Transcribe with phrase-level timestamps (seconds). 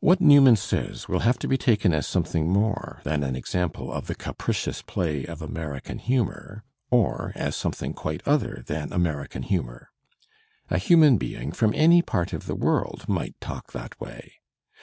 [0.00, 4.06] What Newman says will have to be taken as something more than an example of
[4.06, 9.88] "the capricious play of American himiour,"or as something quite other than American humour.
[10.70, 14.34] A hiunan being from any part of the world might talk that way.